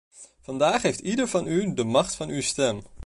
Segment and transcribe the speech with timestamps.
[0.41, 2.81] Vandaag heeft ieder van u de macht van uw stem.